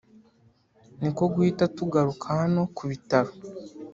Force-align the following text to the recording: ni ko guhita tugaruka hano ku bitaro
ni 1.01 1.09
ko 1.17 1.23
guhita 1.33 1.65
tugaruka 1.77 2.25
hano 2.39 2.61
ku 2.75 2.83
bitaro 2.89 3.31